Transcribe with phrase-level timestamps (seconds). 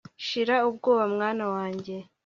[0.25, 1.95] shira ubwoba mwana wanjye